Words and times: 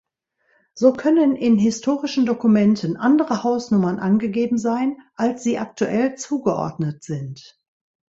So 0.73 0.93
können 0.93 1.35
in 1.35 1.59
historischen 1.59 2.25
Dokumenten 2.25 2.97
andere 2.97 3.43
Hausnummern 3.43 3.99
angegeben 3.99 4.57
sein, 4.57 4.97
als 5.13 5.43
sie 5.43 5.59
aktuell 5.59 6.15
zugeordnet 6.15 7.03
sind. 7.03 7.59